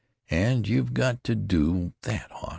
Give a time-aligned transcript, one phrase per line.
[0.31, 2.49] And you've got to do that, Hawk.